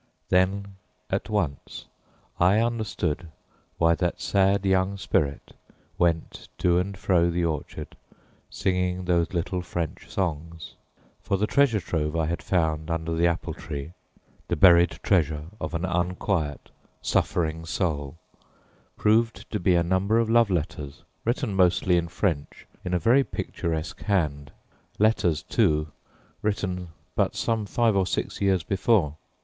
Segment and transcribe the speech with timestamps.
[0.29, 0.77] Then
[1.11, 1.85] at once
[2.39, 3.27] I understood
[3.77, 5.53] why that sad young spirit
[5.99, 7.95] went to and fro the orchard
[8.49, 10.73] singing those little French songs
[11.21, 13.93] for the treasure trove I had found under the apple tree,
[14.47, 16.71] the buried treasure of an unquiet,
[17.03, 18.15] suffering soul,
[18.97, 23.23] proved to be a number of love letters written mostly in French in a very
[23.23, 24.51] picturesque hand
[24.97, 25.89] letters, too,
[26.41, 29.15] written but some five or six years before.